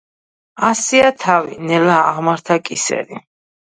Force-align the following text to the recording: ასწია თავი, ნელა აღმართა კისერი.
ასწია 0.69 1.13
თავი, 1.25 1.61
ნელა 1.69 2.01
აღმართა 2.09 2.63
კისერი. 2.67 3.27